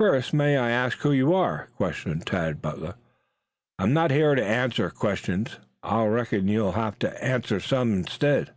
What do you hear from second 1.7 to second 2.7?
questioned Tad